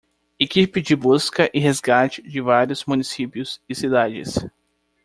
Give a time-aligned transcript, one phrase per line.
[0.39, 4.39] Equipe de busca e resgate de vários municípios e cidades